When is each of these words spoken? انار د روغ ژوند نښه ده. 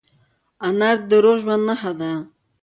انار 0.67 0.97
د 1.09 1.11
روغ 1.23 1.37
ژوند 1.43 1.63
نښه 1.69 1.91
ده. 1.99 2.11